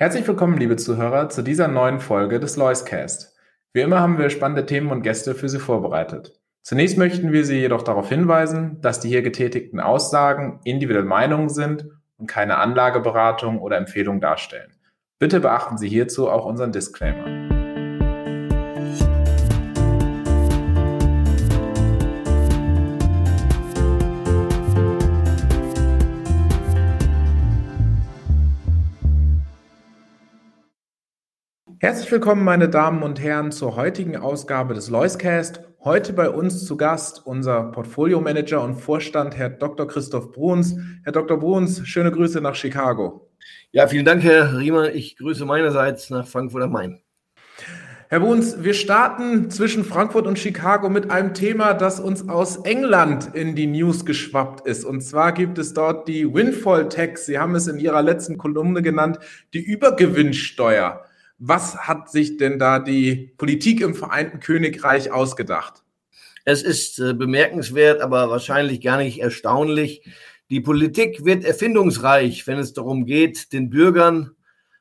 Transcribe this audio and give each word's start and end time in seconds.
Herzlich 0.00 0.26
willkommen, 0.26 0.56
liebe 0.56 0.76
Zuhörer, 0.76 1.28
zu 1.28 1.42
dieser 1.42 1.68
neuen 1.68 2.00
Folge 2.00 2.40
des 2.40 2.56
Loiscast. 2.56 3.36
Wie 3.74 3.82
immer 3.82 4.00
haben 4.00 4.16
wir 4.16 4.30
spannende 4.30 4.64
Themen 4.64 4.90
und 4.90 5.02
Gäste 5.02 5.34
für 5.34 5.50
Sie 5.50 5.58
vorbereitet. 5.58 6.40
Zunächst 6.62 6.96
möchten 6.96 7.32
wir 7.32 7.44
Sie 7.44 7.60
jedoch 7.60 7.82
darauf 7.82 8.08
hinweisen, 8.08 8.80
dass 8.80 9.00
die 9.00 9.08
hier 9.08 9.20
getätigten 9.20 9.78
Aussagen 9.78 10.60
individuelle 10.64 11.06
Meinungen 11.06 11.50
sind 11.50 11.84
und 12.16 12.28
keine 12.28 12.56
Anlageberatung 12.56 13.60
oder 13.60 13.76
Empfehlung 13.76 14.22
darstellen. 14.22 14.72
Bitte 15.18 15.38
beachten 15.38 15.76
Sie 15.76 15.90
hierzu 15.90 16.30
auch 16.30 16.46
unseren 16.46 16.72
Disclaimer. 16.72 17.59
Herzlich 31.82 32.12
willkommen, 32.12 32.44
meine 32.44 32.68
Damen 32.68 33.02
und 33.02 33.22
Herren, 33.22 33.52
zur 33.52 33.74
heutigen 33.74 34.14
Ausgabe 34.14 34.74
des 34.74 34.90
Loiscast. 34.90 35.62
Heute 35.82 36.12
bei 36.12 36.28
uns 36.28 36.66
zu 36.66 36.76
Gast 36.76 37.24
unser 37.24 37.72
Portfolio-Manager 37.72 38.62
und 38.62 38.74
Vorstand, 38.74 39.38
Herr 39.38 39.48
Dr. 39.48 39.88
Christoph 39.88 40.30
Bruns. 40.30 40.76
Herr 41.04 41.12
Dr. 41.12 41.38
Bruns, 41.38 41.80
schöne 41.88 42.12
Grüße 42.12 42.42
nach 42.42 42.54
Chicago. 42.54 43.30
Ja, 43.72 43.86
vielen 43.86 44.04
Dank, 44.04 44.22
Herr 44.22 44.58
Riemer. 44.58 44.92
Ich 44.92 45.16
grüße 45.16 45.46
meinerseits 45.46 46.10
nach 46.10 46.26
Frankfurt 46.28 46.64
am 46.64 46.72
Main. 46.72 47.00
Herr 48.10 48.20
Bruns, 48.20 48.62
wir 48.62 48.74
starten 48.74 49.48
zwischen 49.48 49.82
Frankfurt 49.82 50.26
und 50.26 50.38
Chicago 50.38 50.90
mit 50.90 51.10
einem 51.10 51.32
Thema, 51.32 51.72
das 51.72 51.98
uns 51.98 52.28
aus 52.28 52.58
England 52.58 53.30
in 53.32 53.54
die 53.56 53.66
News 53.66 54.04
geschwappt 54.04 54.66
ist. 54.66 54.84
Und 54.84 55.00
zwar 55.00 55.32
gibt 55.32 55.56
es 55.56 55.72
dort 55.72 56.08
die 56.08 56.30
Windfall 56.30 56.90
Tax. 56.90 57.24
Sie 57.24 57.38
haben 57.38 57.54
es 57.54 57.68
in 57.68 57.78
Ihrer 57.78 58.02
letzten 58.02 58.36
Kolumne 58.36 58.82
genannt, 58.82 59.18
die 59.54 59.62
Übergewinnsteuer. 59.62 61.06
Was 61.42 61.74
hat 61.88 62.10
sich 62.10 62.36
denn 62.36 62.58
da 62.58 62.78
die 62.78 63.32
Politik 63.38 63.80
im 63.80 63.94
Vereinten 63.94 64.40
Königreich 64.40 65.10
ausgedacht? 65.10 65.82
Es 66.44 66.62
ist 66.62 66.98
äh, 66.98 67.14
bemerkenswert, 67.14 68.02
aber 68.02 68.28
wahrscheinlich 68.28 68.82
gar 68.82 68.98
nicht 68.98 69.20
erstaunlich. 69.20 70.02
Die 70.50 70.60
Politik 70.60 71.24
wird 71.24 71.44
erfindungsreich, 71.44 72.46
wenn 72.46 72.58
es 72.58 72.74
darum 72.74 73.06
geht, 73.06 73.54
den 73.54 73.70
Bürgern, 73.70 74.36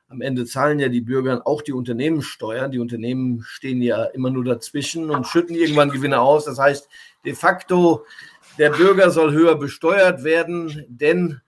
am 0.10 0.20
Ende 0.22 0.46
zahlen 0.46 0.80
ja 0.80 0.90
die 0.90 1.02
Bürger 1.02 1.46
auch 1.46 1.62
die 1.62 1.72
Unternehmenssteuer. 1.72 2.68
Die 2.68 2.80
Unternehmen 2.80 3.42
stehen 3.44 3.82
ja 3.82 4.04
immer 4.06 4.30
nur 4.30 4.44
dazwischen 4.44 5.12
und 5.12 5.28
schütten 5.28 5.56
irgendwann 5.56 5.92
Gewinne 5.92 6.20
aus. 6.20 6.46
Das 6.46 6.60
heißt, 6.60 6.90
de 7.24 7.36
facto, 7.36 8.06
der 8.58 8.72
Bürger 8.72 9.12
soll 9.12 9.32
höher 9.32 9.56
besteuert 9.56 10.26
werden, 10.26 10.84
denn 10.90 11.40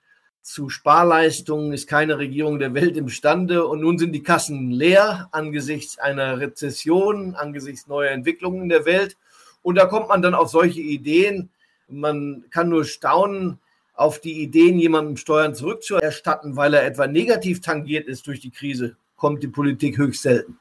zu 0.42 0.70
Sparleistungen 0.70 1.72
ist 1.74 1.88
keine 1.88 2.18
Regierung 2.18 2.60
der 2.60 2.74
Welt 2.74 2.98
imstande. 2.98 3.66
Und 3.66 3.82
nun 3.82 3.98
sind 3.98 4.14
die 4.14 4.24
Kassen 4.24 4.72
leer 4.72 5.30
angesichts 5.32 6.00
einer 6.00 6.40
Rezession, 6.40 7.36
angesichts 7.36 7.88
neuer 7.88 8.12
Entwicklungen 8.12 8.64
in 8.64 8.70
der 8.70 8.86
Welt. 8.86 9.18
Und 9.62 9.76
da 9.76 9.86
kommt 9.86 10.10
man 10.10 10.22
dann 10.22 10.34
auf 10.34 10.50
solche 10.50 10.82
Ideen. 10.82 11.50
Man 11.88 12.46
kann 12.50 12.70
nur 12.70 12.86
staunen 12.86 13.60
auf 13.94 14.20
die 14.20 14.42
Ideen, 14.42 14.80
jemandem 14.80 15.18
Steuern 15.18 15.54
zurückzuerstatten, 15.54 16.56
weil 16.56 16.74
er 16.74 16.86
etwa 16.86 17.06
negativ 17.06 17.62
tangiert 17.62 18.08
ist 18.08 18.26
durch 18.26 18.40
die 18.40 18.50
Krise, 18.50 18.96
kommt 19.16 19.44
die 19.44 19.48
Politik 19.48 19.98
höchst 19.98 20.24
selten. 20.24 20.58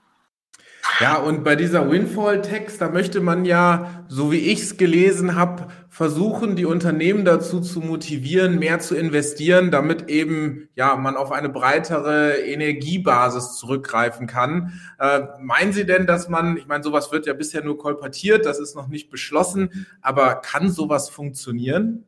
Ja, 1.01 1.17
und 1.17 1.45
bei 1.45 1.57
dieser 1.57 1.91
Windfall-Text, 1.91 2.81
da 2.81 2.91
möchte 2.91 3.21
man 3.21 3.45
ja, 3.45 4.05
so 4.09 4.33
wie 4.33 4.39
ich 4.39 4.61
es 4.61 4.77
gelesen 4.77 5.35
habe, 5.35 5.69
versuchen, 5.89 6.57
die 6.57 6.67
Unternehmen 6.67 7.25
dazu 7.25 7.61
zu 7.61 7.81
motivieren, 7.81 8.59
mehr 8.59 8.81
zu 8.81 8.95
investieren, 8.95 9.71
damit 9.71 10.09
eben 10.09 10.69
ja 10.75 10.97
man 10.97 11.17
auf 11.17 11.33
eine 11.33 11.49
breitere 11.49 12.35
Energiebasis 12.35 13.57
zurückgreifen 13.57 14.27
kann. 14.27 14.81
Äh, 14.99 15.21
meinen 15.41 15.73
Sie 15.73 15.87
denn, 15.87 16.07
dass 16.07 16.29
man, 16.29 16.57
ich 16.57 16.67
meine, 16.67 16.85
sowas 16.85 17.11
wird 17.13 17.27
ja 17.27 17.33
bisher 17.33 17.65
nur 17.65 17.79
kolportiert, 17.79 18.45
das 18.47 18.59
ist 18.59 18.77
noch 18.77 18.89
nicht 18.89 19.11
beschlossen, 19.11 19.87
aber 20.03 20.37
kann 20.37 20.71
sowas 20.71 21.09
funktionieren? 21.09 22.05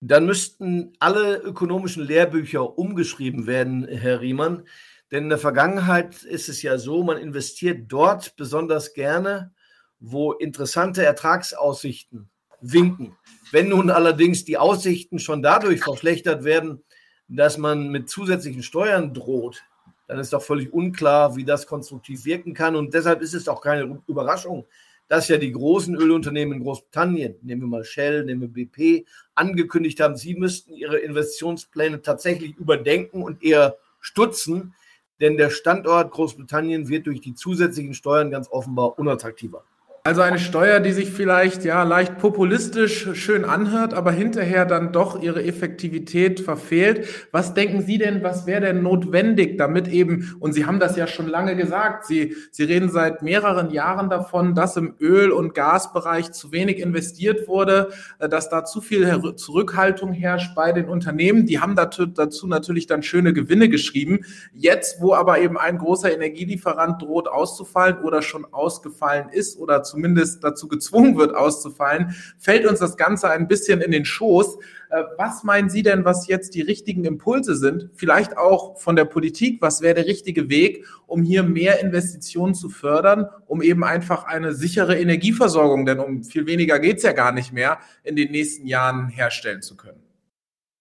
Dann 0.00 0.26
müssten 0.26 0.92
alle 1.00 1.38
ökonomischen 1.38 2.04
Lehrbücher 2.04 2.78
umgeschrieben 2.78 3.46
werden, 3.46 3.86
Herr 3.88 4.20
Riemann. 4.20 4.62
Denn 5.10 5.24
in 5.24 5.28
der 5.28 5.38
Vergangenheit 5.38 6.22
ist 6.24 6.48
es 6.48 6.62
ja 6.62 6.78
so, 6.78 7.02
man 7.02 7.18
investiert 7.18 7.84
dort 7.88 8.36
besonders 8.36 8.92
gerne, 8.92 9.52
wo 10.00 10.32
interessante 10.32 11.04
Ertragsaussichten 11.04 12.28
winken. 12.60 13.16
Wenn 13.52 13.68
nun 13.68 13.90
allerdings 13.90 14.44
die 14.44 14.58
Aussichten 14.58 15.18
schon 15.18 15.42
dadurch 15.42 15.82
verschlechtert 15.82 16.44
werden, 16.44 16.82
dass 17.28 17.58
man 17.58 17.90
mit 17.90 18.08
zusätzlichen 18.08 18.62
Steuern 18.62 19.14
droht, 19.14 19.62
dann 20.08 20.18
ist 20.18 20.32
doch 20.32 20.42
völlig 20.42 20.72
unklar, 20.72 21.36
wie 21.36 21.44
das 21.44 21.66
konstruktiv 21.66 22.24
wirken 22.24 22.54
kann. 22.54 22.76
Und 22.76 22.94
deshalb 22.94 23.20
ist 23.20 23.34
es 23.34 23.48
auch 23.48 23.60
keine 23.60 24.02
Überraschung, 24.06 24.66
dass 25.08 25.28
ja 25.28 25.36
die 25.36 25.52
großen 25.52 25.94
Ölunternehmen 25.94 26.58
in 26.58 26.64
Großbritannien, 26.64 27.36
nehmen 27.42 27.62
wir 27.62 27.68
mal 27.68 27.84
Shell, 27.84 28.24
nehmen 28.24 28.40
wir 28.42 28.48
BP, 28.48 29.06
angekündigt 29.34 30.00
haben, 30.00 30.16
sie 30.16 30.34
müssten 30.34 30.72
ihre 30.72 30.98
Investitionspläne 30.98 32.02
tatsächlich 32.02 32.56
überdenken 32.56 33.22
und 33.22 33.42
eher 33.42 33.76
stutzen, 34.00 34.74
denn 35.20 35.36
der 35.36 35.50
Standort 35.50 36.10
Großbritannien 36.10 36.88
wird 36.88 37.06
durch 37.06 37.20
die 37.20 37.34
zusätzlichen 37.34 37.94
Steuern 37.94 38.30
ganz 38.30 38.48
offenbar 38.50 38.98
unattraktiver. 38.98 39.64
Also 40.06 40.20
eine 40.20 40.38
Steuer, 40.38 40.78
die 40.78 40.92
sich 40.92 41.10
vielleicht 41.10 41.64
ja 41.64 41.82
leicht 41.82 42.18
populistisch 42.18 43.08
schön 43.14 43.44
anhört, 43.44 43.92
aber 43.92 44.12
hinterher 44.12 44.64
dann 44.64 44.92
doch 44.92 45.20
ihre 45.20 45.42
Effektivität 45.42 46.38
verfehlt. 46.38 47.08
Was 47.32 47.54
denken 47.54 47.82
Sie 47.82 47.98
denn, 47.98 48.22
was 48.22 48.46
wäre 48.46 48.60
denn 48.60 48.84
notwendig, 48.84 49.58
damit 49.58 49.88
eben, 49.88 50.36
und 50.38 50.52
Sie 50.52 50.64
haben 50.64 50.78
das 50.78 50.96
ja 50.96 51.08
schon 51.08 51.26
lange 51.26 51.56
gesagt, 51.56 52.06
Sie, 52.06 52.36
Sie 52.52 52.62
reden 52.62 52.88
seit 52.88 53.22
mehreren 53.22 53.70
Jahren 53.70 54.08
davon, 54.08 54.54
dass 54.54 54.76
im 54.76 54.94
Öl- 55.00 55.32
und 55.32 55.54
Gasbereich 55.54 56.30
zu 56.30 56.52
wenig 56.52 56.78
investiert 56.78 57.48
wurde, 57.48 57.88
äh, 58.20 58.28
dass 58.28 58.48
da 58.48 58.64
zu 58.64 58.80
viel 58.80 59.34
Zurückhaltung 59.34 60.12
herrscht 60.12 60.54
bei 60.54 60.70
den 60.70 60.88
Unternehmen. 60.88 61.46
Die 61.46 61.58
haben 61.58 61.74
dazu, 61.74 62.06
dazu 62.06 62.46
natürlich 62.46 62.86
dann 62.86 63.02
schöne 63.02 63.32
Gewinne 63.32 63.68
geschrieben. 63.68 64.20
Jetzt, 64.54 65.00
wo 65.00 65.14
aber 65.14 65.40
eben 65.40 65.58
ein 65.58 65.78
großer 65.78 66.14
Energielieferant 66.14 67.02
droht 67.02 67.26
auszufallen 67.26 67.98
oder 68.04 68.22
schon 68.22 68.46
ausgefallen 68.52 69.30
ist 69.32 69.58
oder 69.58 69.82
zu 69.82 69.95
zumindest 69.96 70.44
dazu 70.44 70.68
gezwungen 70.68 71.16
wird, 71.16 71.34
auszufallen, 71.34 72.14
fällt 72.38 72.66
uns 72.66 72.80
das 72.80 72.98
Ganze 72.98 73.30
ein 73.30 73.48
bisschen 73.48 73.80
in 73.80 73.90
den 73.90 74.04
Schoß. 74.04 74.58
Äh, 74.90 75.02
was 75.16 75.42
meinen 75.42 75.70
Sie 75.70 75.82
denn, 75.82 76.04
was 76.04 76.26
jetzt 76.26 76.54
die 76.54 76.60
richtigen 76.60 77.06
Impulse 77.06 77.56
sind? 77.56 77.88
Vielleicht 77.94 78.36
auch 78.36 78.78
von 78.78 78.94
der 78.94 79.06
Politik. 79.06 79.62
Was 79.62 79.80
wäre 79.80 79.94
der 79.94 80.06
richtige 80.06 80.50
Weg, 80.50 80.84
um 81.06 81.22
hier 81.22 81.42
mehr 81.42 81.80
Investitionen 81.80 82.54
zu 82.54 82.68
fördern, 82.68 83.26
um 83.46 83.62
eben 83.62 83.84
einfach 83.84 84.24
eine 84.24 84.52
sichere 84.52 84.98
Energieversorgung, 84.98 85.86
denn 85.86 85.98
um 85.98 86.22
viel 86.22 86.46
weniger 86.46 86.78
geht 86.78 86.98
es 86.98 87.02
ja 87.02 87.12
gar 87.12 87.32
nicht 87.32 87.54
mehr, 87.54 87.78
in 88.04 88.16
den 88.16 88.30
nächsten 88.30 88.66
Jahren 88.66 89.08
herstellen 89.08 89.62
zu 89.62 89.76
können? 89.76 90.02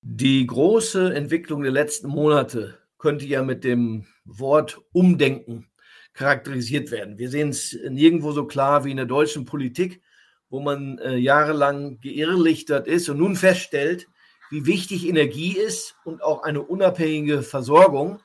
Die 0.01 0.45
große 0.45 1.15
Entwicklung 1.15 1.63
der 1.63 1.71
letzten 1.71 2.09
Monate 2.09 2.77
könnte 2.97 3.25
ja 3.25 3.43
mit 3.43 3.63
dem 3.63 4.05
Wort 4.25 4.81
Umdenken 4.91 5.67
charakterisiert 6.15 6.91
werden. 6.91 7.17
Wir 7.17 7.29
sehen 7.29 7.49
es 7.49 7.77
nirgendwo 7.89 8.31
so 8.31 8.45
klar 8.45 8.85
wie 8.85 8.91
in 8.91 8.97
der 8.97 9.05
deutschen 9.05 9.45
Politik, 9.45 10.01
wo 10.49 10.59
man 10.59 10.97
äh, 10.99 11.17
jahrelang 11.17 11.99
geirrlichtert 11.99 12.87
ist 12.87 13.09
und 13.09 13.17
nun 13.17 13.35
feststellt, 13.35 14.07
wie 14.49 14.65
wichtig 14.65 15.07
Energie 15.07 15.57
ist 15.57 15.95
und 16.05 16.23
auch 16.23 16.43
eine 16.43 16.61
unabhängige 16.61 17.43
Versorgung. 17.43 18.19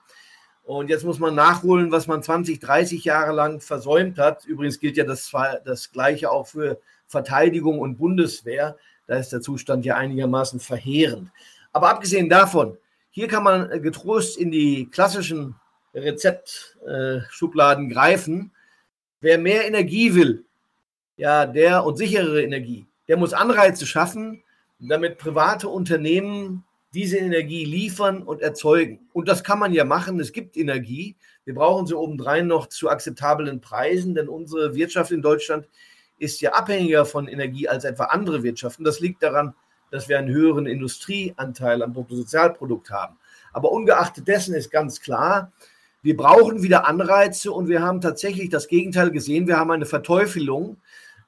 Und 0.62 0.88
jetzt 0.88 1.04
muss 1.04 1.18
man 1.18 1.34
nachholen, 1.34 1.90
was 1.90 2.06
man 2.06 2.22
20, 2.22 2.60
30 2.60 3.04
Jahre 3.04 3.32
lang 3.32 3.60
versäumt 3.60 4.18
hat. 4.18 4.44
Übrigens 4.44 4.78
gilt 4.78 4.96
ja 4.96 5.04
das, 5.04 5.32
das 5.64 5.90
Gleiche 5.90 6.30
auch 6.30 6.46
für 6.46 6.80
Verteidigung 7.08 7.80
und 7.80 7.96
Bundeswehr. 7.96 8.76
Da 9.08 9.16
ist 9.16 9.32
der 9.32 9.40
Zustand 9.40 9.84
ja 9.84 9.96
einigermaßen 9.96 10.60
verheerend. 10.60 11.30
Aber 11.72 11.88
abgesehen 11.88 12.28
davon, 12.28 12.76
hier 13.10 13.26
kann 13.26 13.42
man 13.42 13.82
getrost 13.82 14.38
in 14.38 14.52
die 14.52 14.88
klassischen 14.88 15.56
Rezeptschubladen 15.94 17.90
äh, 17.90 17.92
greifen. 17.92 18.52
Wer 19.20 19.38
mehr 19.38 19.66
Energie 19.66 20.14
will, 20.14 20.44
ja, 21.16 21.46
der 21.46 21.84
und 21.84 21.96
sicherere 21.96 22.42
Energie, 22.42 22.86
der 23.08 23.16
muss 23.16 23.32
Anreize 23.32 23.86
schaffen, 23.86 24.42
damit 24.78 25.18
private 25.18 25.68
Unternehmen 25.68 26.64
diese 26.92 27.18
Energie 27.18 27.64
liefern 27.64 28.22
und 28.22 28.40
erzeugen. 28.40 29.00
Und 29.12 29.28
das 29.28 29.44
kann 29.44 29.58
man 29.58 29.72
ja 29.72 29.84
machen. 29.84 30.18
Es 30.18 30.32
gibt 30.32 30.56
Energie. 30.56 31.16
Wir 31.44 31.54
brauchen 31.54 31.86
sie 31.86 31.96
obendrein 31.96 32.46
noch 32.46 32.66
zu 32.66 32.88
akzeptablen 32.88 33.60
Preisen, 33.60 34.14
denn 34.14 34.28
unsere 34.28 34.74
Wirtschaft 34.74 35.12
in 35.12 35.22
Deutschland 35.22 35.68
ist 36.18 36.40
ja 36.40 36.52
abhängiger 36.52 37.06
von 37.06 37.28
Energie 37.28 37.68
als 37.68 37.84
etwa 37.84 38.04
andere 38.04 38.42
Wirtschaften. 38.42 38.84
Das 38.84 39.00
liegt 39.00 39.22
daran, 39.22 39.54
dass 39.90 40.08
wir 40.08 40.18
einen 40.18 40.28
höheren 40.28 40.66
Industrieanteil 40.66 41.82
am 41.82 41.92
Bruttosozialprodukt 41.92 42.90
haben. 42.90 43.16
Aber 43.52 43.72
ungeachtet 43.72 44.28
dessen 44.28 44.54
ist 44.54 44.70
ganz 44.70 45.00
klar, 45.00 45.52
wir 46.02 46.16
brauchen 46.16 46.62
wieder 46.62 46.86
Anreize 46.86 47.52
und 47.52 47.68
wir 47.68 47.82
haben 47.82 48.00
tatsächlich 48.00 48.48
das 48.48 48.68
Gegenteil 48.68 49.10
gesehen. 49.10 49.46
Wir 49.46 49.58
haben 49.58 49.70
eine 49.70 49.86
Verteufelung 49.86 50.78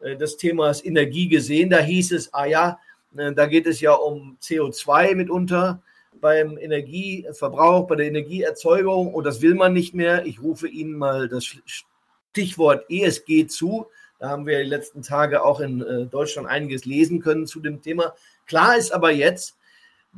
äh, 0.01 0.17
des 0.17 0.37
Themas 0.37 0.85
Energie 0.85 1.29
gesehen. 1.29 1.71
Da 1.71 1.79
hieß 1.79 2.13
es, 2.13 2.33
ah 2.33 2.47
ja, 2.47 2.79
äh, 3.17 3.33
da 3.33 3.47
geht 3.47 3.67
es 3.67 3.81
ja 3.81 3.93
um 3.93 4.39
CO2 4.41 5.15
mitunter. 5.15 5.83
beim 6.21 6.57
Energieverbrauch, 6.57 7.87
bei 7.87 7.97
der 7.97 8.07
Energieerzeugung 8.07 9.13
und 9.13 9.25
das 9.25 9.43
will 9.43 9.55
man 9.55 9.73
nicht 9.73 9.95
mehr. 9.95 10.25
Ich 10.25 10.41
rufe 10.41 10.69
Ihnen 10.69 10.97
mal 10.97 11.29
das 11.29 11.57
Stichwort 12.33 12.85
ESG 12.89 13.47
zu. 13.49 13.87
Da 14.19 14.29
haben 14.29 14.47
wir 14.47 14.63
die 14.63 14.69
letzten 14.69 15.03
Tage 15.03 15.43
auch 15.43 15.59
in 15.59 15.83
äh, 15.83 16.07
Deutschland 16.07 16.49
einiges 16.49 16.85
lesen 16.85 17.21
können 17.21 17.47
zu 17.47 17.61
dem 17.61 17.83
Thema. 17.83 18.15
Klar 18.47 18.77
ist 18.77 18.93
aber 18.93 19.11
jetzt, 19.11 19.59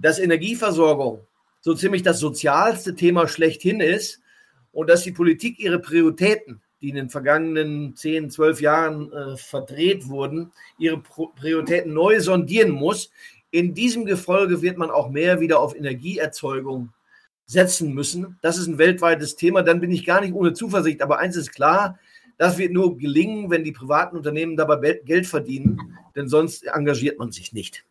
dass 0.01 0.19
Energieversorgung 0.19 1.27
so 1.61 1.75
ziemlich 1.75 2.03
das 2.03 2.19
sozialste 2.19 2.95
Thema 2.95 3.27
schlechthin 3.27 3.81
ist 3.81 4.21
und 4.75 4.91
dass 4.91 5.03
die 5.03 5.13
Politik 5.13 5.59
ihre 5.59 5.79
Prioritäten, 5.79 6.61
die 6.81 6.91
in 6.91 6.97
den 6.97 7.09
vergangenen 7.09 7.97
10, 7.97 8.31
12 8.31 8.61
Jahren 8.61 9.13
äh, 9.13 9.37
verdreht 9.37 10.09
wurden, 10.09 10.53
ihre 10.79 10.99
Prioritäten 11.01 11.95
neu 11.95 12.21
sondieren 12.21 12.71
muss. 12.71 13.11
In 13.51 13.73
diesem 13.73 14.05
Gefolge 14.05 14.61
wird 14.61 14.77
man 14.77 14.91
auch 14.91 15.09
mehr 15.09 15.41
wieder 15.41 15.61
auf 15.61 15.75
Energieerzeugung 15.75 16.93
setzen 17.47 17.95
müssen. 17.95 18.39
Das 18.43 18.59
ist 18.59 18.67
ein 18.67 18.79
weltweites 18.79 19.37
Thema. 19.37 19.63
Dann 19.63 19.81
bin 19.81 19.91
ich 19.91 20.05
gar 20.05 20.21
nicht 20.21 20.35
ohne 20.35 20.53
Zuversicht. 20.53 21.03
Aber 21.03 21.19
eins 21.19 21.37
ist 21.37 21.53
klar, 21.53 21.99
das 22.37 22.59
wird 22.59 22.73
nur 22.73 22.99
gelingen, 22.99 23.51
wenn 23.51 23.65
die 23.65 23.73
privaten 23.73 24.17
Unternehmen 24.17 24.57
dabei 24.57 25.01
Geld 25.05 25.27
verdienen, 25.27 25.81
denn 26.17 26.29
sonst 26.29 26.67
engagiert 26.67 27.19
man 27.19 27.31
sich 27.31 27.53
nicht. 27.53 27.85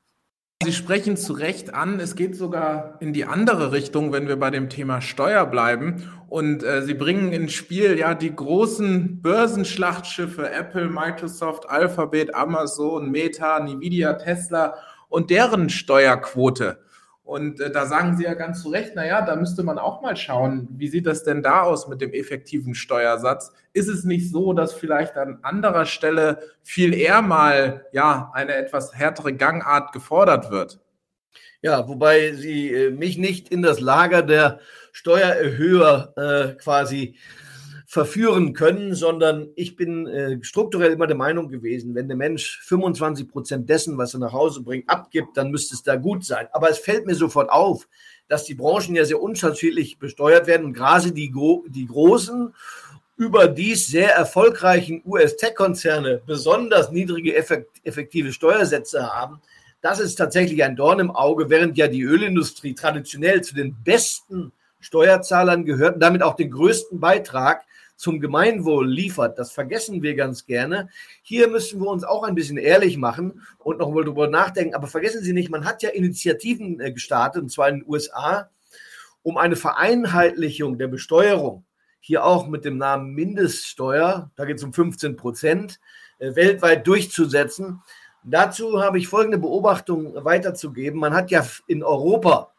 Sie 0.64 0.72
sprechen 0.72 1.18
zu 1.18 1.34
Recht 1.34 1.74
an, 1.74 2.00
es 2.00 2.16
geht 2.16 2.36
sogar 2.36 2.98
in 3.00 3.12
die 3.14 3.26
andere 3.26 3.72
Richtung, 3.72 4.12
wenn 4.14 4.28
wir 4.28 4.38
bei 4.38 4.50
dem 4.50 4.70
Thema 4.70 5.02
Steuer 5.02 5.46
bleiben. 5.46 6.10
Und 6.30 6.64
äh, 6.64 6.82
Sie 6.84 6.94
bringen 6.94 7.34
ins 7.34 7.54
Spiel 7.54 7.98
ja 7.98 8.16
die 8.16 8.34
großen 8.34 9.22
Börsenschlachtschiffe 9.22 10.50
Apple, 10.50 10.90
Microsoft, 10.90 11.70
Alphabet, 11.70 12.34
Amazon, 12.34 13.12
Meta, 13.12 13.60
Nvidia, 13.60 14.14
Tesla 14.14 14.76
und 15.10 15.30
deren 15.30 15.70
Steuerquote. 15.70 16.80
Und 17.24 17.62
äh, 17.62 17.72
da 17.72 17.86
sagen 17.86 18.18
Sie 18.18 18.26
ja 18.26 18.34
ganz 18.34 18.62
zu 18.62 18.70
Recht, 18.70 18.96
naja, 18.96 19.22
da 19.22 19.36
müsste 19.36 19.64
man 19.64 19.80
auch 19.80 20.02
mal 20.02 20.18
schauen, 20.18 20.68
wie 20.72 20.90
sieht 20.90 21.06
das 21.06 21.24
denn 21.24 21.42
da 21.42 21.62
aus 21.62 21.88
mit 21.88 22.02
dem 22.02 22.12
effektiven 22.12 22.76
Steuersatz? 22.76 23.54
Ist 23.72 23.88
es 23.88 24.04
nicht 24.04 24.30
so, 24.30 24.52
dass 24.54 24.74
vielleicht 24.74 25.16
an 25.16 25.40
anderer 25.42 25.86
Stelle 25.86 26.40
viel 26.64 26.94
eher 26.94 27.22
mal 27.22 27.86
ja 27.94 28.30
eine 28.34 28.56
etwas 28.56 28.94
härtere 28.94 29.34
Gangart 29.34 29.94
gefordert 29.94 30.52
wird? 30.52 30.82
Ja, 31.62 31.88
wobei 31.88 32.34
Sie 32.34 32.74
äh, 32.74 32.92
mich 32.92 33.18
nicht 33.18 33.48
in 33.50 33.62
das 33.62 33.80
Lager 33.80 34.22
der 34.22 34.60
Steuererhöher 34.92 36.14
äh, 36.18 36.56
quasi 36.62 37.16
verführen 37.94 38.54
können, 38.54 38.96
sondern 38.96 39.50
ich 39.56 39.76
bin 39.76 40.08
äh, 40.08 40.44
strukturell 40.44 40.94
immer 40.94 41.06
der 41.06 41.16
Meinung 41.16 41.48
gewesen, 41.48 41.94
wenn 41.94 42.08
der 42.08 42.18
Mensch 42.18 42.60
25 42.64 43.28
Prozent 43.28 43.70
dessen, 43.70 44.00
was 44.00 44.16
er 44.16 44.20
nach 44.20 44.34
Hause 44.34 44.64
bringt, 44.64 44.90
abgibt, 44.90 45.38
dann 45.38 45.52
müsste 45.52 45.76
es 45.76 45.84
da 45.84 45.96
gut 45.96 46.26
sein. 46.26 46.48
Aber 46.54 46.72
es 46.72 46.80
fällt 46.80 47.06
mir 47.06 47.14
sofort 47.14 47.52
auf, 47.52 47.88
dass 48.28 48.46
die 48.46 48.56
Branchen 48.56 48.96
ja 48.96 49.06
sehr 49.06 49.22
unterschiedlich 49.22 50.00
besteuert 50.00 50.48
werden 50.48 50.66
und 50.66 50.74
gerade 50.74 51.12
die, 51.12 51.32
die 51.68 51.86
großen, 51.86 52.56
überdies 53.16 53.86
sehr 53.86 54.16
erfolgreichen 54.16 55.04
US-Tech-Konzerne 55.06 56.24
besonders 56.26 56.90
niedrige 56.90 57.36
effektive 57.36 58.34
Steuersätze 58.34 59.14
haben. 59.14 59.40
Das 59.82 60.00
ist 60.00 60.16
tatsächlich 60.16 60.64
ein 60.64 60.76
Dorn 60.76 61.00
im 61.00 61.12
Auge, 61.12 61.52
während 61.52 61.78
ja 61.78 61.88
die 61.88 62.02
Ölindustrie 62.02 62.74
traditionell 62.74 63.44
zu 63.44 63.54
den 63.54 63.76
besten 63.84 64.52
Steuerzahlern 64.80 65.64
gehört 65.64 65.94
und 65.94 66.00
damit 66.00 66.24
auch 66.24 66.36
den 66.36 66.50
größten 66.50 67.00
Beitrag 67.00 67.64
zum 67.96 68.20
Gemeinwohl 68.20 68.90
liefert. 68.90 69.40
Das 69.40 69.52
vergessen 69.52 70.02
wir 70.02 70.16
ganz 70.16 70.46
gerne. 70.46 70.90
Hier 71.22 71.48
müssen 71.48 71.80
wir 71.80 71.90
uns 71.90 72.04
auch 72.04 72.24
ein 72.24 72.36
bisschen 72.36 72.58
ehrlich 72.58 72.98
machen 72.98 73.42
und 73.60 73.80
noch 73.80 73.92
mal 73.92 74.04
darüber 74.04 74.28
nachdenken. 74.28 74.76
Aber 74.76 74.88
vergessen 74.88 75.24
Sie 75.24 75.34
nicht, 75.34 75.50
man 75.50 75.66
hat 75.66 75.84
ja 75.84 75.90
Initiativen 75.90 76.80
äh, 76.80 76.92
gestartet, 76.92 77.44
und 77.44 77.50
zwar 77.50 77.70
in 77.70 77.80
den 77.80 77.88
USA, 77.88 78.50
um 79.22 79.38
eine 79.38 79.56
Vereinheitlichung 79.56 80.78
der 80.78 80.88
Besteuerung, 80.88 81.66
hier 82.00 82.26
auch 82.26 82.48
mit 82.48 82.66
dem 82.66 82.78
Namen 82.78 83.14
Mindeststeuer, 83.14 84.32
da 84.36 84.46
geht 84.46 84.58
es 84.58 84.64
um 84.64 84.74
15 84.74 85.16
Prozent, 85.16 85.80
äh, 86.20 86.36
weltweit 86.36 86.86
durchzusetzen. 86.86 87.82
Dazu 88.24 88.82
habe 88.82 88.98
ich 88.98 89.08
folgende 89.08 89.38
Beobachtung 89.38 90.14
weiterzugeben. 90.24 91.00
Man 91.00 91.14
hat 91.14 91.32
ja 91.32 91.46
in 91.68 91.84
Europa, 91.84 92.54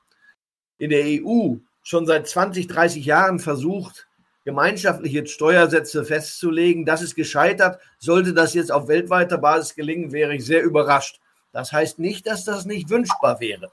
in 0.79 0.91
der 0.91 1.05
EU, 1.05 1.57
schon 1.83 2.07
seit 2.07 2.27
20, 2.27 2.67
30 2.67 3.05
Jahren 3.05 3.39
versucht, 3.39 4.09
gemeinschaftliche 4.45 5.27
Steuersätze 5.27 6.05
festzulegen. 6.05 6.85
Das 6.85 7.03
ist 7.03 7.15
gescheitert. 7.15 7.81
Sollte 7.99 8.35
das 8.35 8.55
jetzt 8.55 8.71
auf 8.71 8.89
weltweiter 8.89 9.39
Basis 9.39 9.75
gelingen, 9.75 10.13
wäre 10.13 10.35
ich 10.35 10.45
sehr 10.45 10.63
überrascht. 10.63 11.21
Das 11.53 11.73
heißt 11.73 11.99
nicht, 11.99 12.27
dass 12.27 12.45
das 12.45 12.67
nicht 12.67 12.91
wünschbar 12.91 13.41
wäre. 13.41 13.73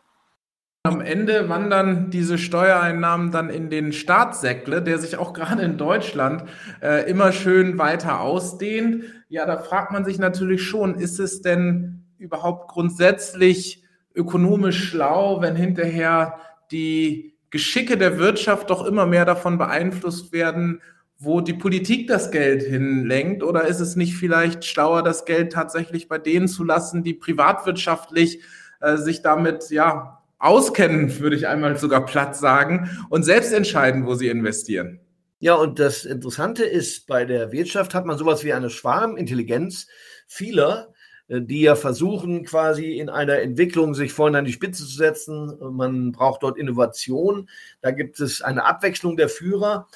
Am 0.83 1.01
Ende 1.01 1.47
wandern 1.47 2.09
diese 2.09 2.39
Steuereinnahmen 2.39 3.31
dann 3.31 3.51
in 3.51 3.69
den 3.69 3.94
Staatssäckle, 3.94 4.81
der 4.81 4.97
sich 4.97 5.18
auch 5.18 5.33
gerade 5.33 5.62
in 5.62 5.77
Deutschland 5.77 6.45
äh, 6.81 7.07
immer 7.07 7.31
schön 7.31 7.77
weiter 7.77 8.21
ausdehnt. 8.21 9.03
Ja, 9.29 9.45
da 9.45 9.59
fragt 9.59 9.91
man 9.91 10.06
sich 10.06 10.18
natürlich 10.18 10.63
schon, 10.63 10.95
ist 10.95 11.19
es 11.19 11.41
denn 11.41 12.06
überhaupt 12.18 12.71
grundsätzlich 12.71 13.83
ökonomisch 14.15 14.89
schlau, 14.89 15.41
wenn 15.41 15.56
hinterher 15.56 16.39
die 16.71 17.31
Geschicke 17.51 17.98
der 17.98 18.18
Wirtschaft 18.18 18.69
doch 18.69 18.86
immer 18.86 19.06
mehr 19.06 19.25
davon 19.25 19.57
beeinflusst 19.57 20.31
werden, 20.31 20.81
wo 21.19 21.39
die 21.39 21.53
Politik 21.53 22.07
das 22.07 22.31
Geld 22.31 22.63
hinlenkt? 22.63 23.44
Oder 23.44 23.68
ist 23.68 23.80
es 23.80 23.95
nicht 23.95 24.15
vielleicht 24.15 24.65
schlauer, 24.65 25.03
das 25.03 25.25
Geld 25.25 25.53
tatsächlich 25.53 26.07
bei 26.07 26.18
denen 26.18 26.48
zu 26.48 26.63
lassen, 26.63 27.03
die 27.03 27.13
privatwirtschaftlich 27.13 28.42
äh, 28.80 28.98
sich 28.98 29.21
damit 29.21 29.69
ja 29.69 30.24
auskennen, 30.39 31.19
würde 31.19 31.36
ich 31.36 31.48
einmal 31.48 31.77
sogar 31.77 32.06
platt 32.06 32.36
sagen, 32.36 32.89
und 33.09 33.24
selbst 33.24 33.54
entscheiden, 33.54 34.07
wo 34.07 34.15
sie 34.15 34.30
investieren? 34.30 35.00
Ja, 35.38 35.56
und 35.56 35.80
das 35.80 36.06
Interessante 36.06 36.63
ist, 36.63 37.07
bei 37.07 37.25
der 37.25 37.51
Wirtschaft 37.51 37.94
hat 37.94 38.06
man 38.06 38.18
sowas 38.18 38.44
wie 38.44 38.54
eine 38.54 38.69
Schwarmintelligenz 38.69 39.88
vieler, 40.27 40.91
die 41.39 41.62
ja 41.62 41.75
versuchen, 41.75 42.44
quasi 42.44 42.98
in 42.98 43.10
einer 43.10 43.39
Entwicklung 43.39 43.94
sich 43.94 44.12
vorne 44.12 44.39
an 44.39 44.45
die 44.45 44.51
Spitze 44.51 44.86
zu 44.86 44.98
setzen. 44.98 45.57
Man 45.75 46.12
braucht 46.12 46.44
dort 46.44 46.57
Innovation. 46.57 47.50
Da 47.81 47.92
gibt 47.92 48.19
es 48.19 48.42
eine 48.42 48.66
Abwechslung 48.66 49.16
der 49.16 49.30
Führer. 49.30 49.88